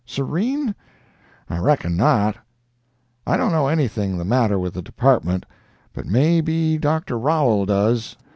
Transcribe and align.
Serene?—I 0.03 1.59
reckon 1.59 1.95
not. 1.95 2.35
I 3.27 3.37
don't 3.37 3.51
know 3.51 3.67
anything 3.67 4.17
the 4.17 4.25
matter 4.25 4.57
with 4.57 4.73
the 4.73 4.81
Department, 4.81 5.45
but 5.93 6.07
maybe 6.07 6.79
Dr. 6.79 7.19
Rowell 7.19 7.67
does. 7.67 8.15